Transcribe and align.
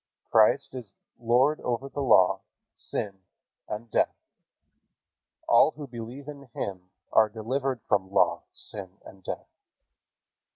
Christ 0.31 0.73
is 0.73 0.93
Lord 1.19 1.59
over 1.61 1.87
law, 1.95 2.41
sin 2.73 3.19
and 3.69 3.91
death. 3.91 4.15
All 5.47 5.73
who 5.75 5.85
believe 5.85 6.27
in 6.27 6.49
Him 6.55 6.89
are 7.13 7.29
delivered 7.29 7.81
from 7.87 8.09
law, 8.09 8.41
sin 8.51 8.97
and 9.05 9.23
death. 9.23 9.45